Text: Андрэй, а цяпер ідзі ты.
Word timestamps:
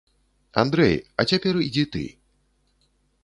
Андрэй, 0.61 0.95
а 1.21 1.27
цяпер 1.33 1.61
ідзі 1.67 1.85
ты. 1.97 2.03